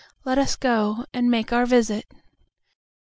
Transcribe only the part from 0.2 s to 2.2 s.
Let us go and make our visit.